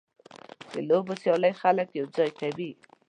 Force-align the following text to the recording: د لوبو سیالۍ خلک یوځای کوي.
د 0.71 0.73
لوبو 0.89 1.13
سیالۍ 1.21 1.53
خلک 1.61 1.87
یوځای 1.99 2.29
کوي. 2.39 2.71